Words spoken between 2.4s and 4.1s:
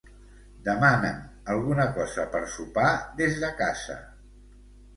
sopar des de casa.